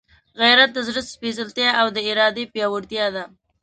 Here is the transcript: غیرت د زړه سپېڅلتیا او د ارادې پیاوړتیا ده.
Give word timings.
غیرت 0.41 0.69
د 0.73 0.79
زړه 0.87 1.01
سپېڅلتیا 1.13 1.69
او 1.81 1.87
د 1.95 1.97
ارادې 2.11 2.43
پیاوړتیا 2.53 3.05
ده. 3.15 3.23